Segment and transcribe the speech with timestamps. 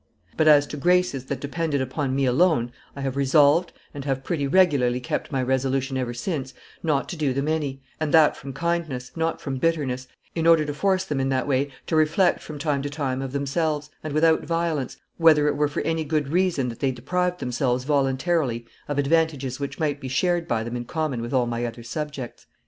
[0.35, 4.23] But as to graces that depended upon me alone, I have resolved, and I have
[4.23, 8.51] pretty regularly kept my resolution ever since, not to do them any, and that from
[8.51, 12.57] kindness, not from bitterness, in order to force them in that way to reflect from
[12.57, 16.69] time to time of themselves, and without violence, whether it were for any good reason
[16.69, 21.21] that they deprived themselves voluntarily of advantages which might be shared by them in common
[21.21, 22.47] with all my other subjects."